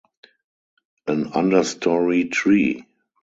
[1.05, 2.87] An understorey tree.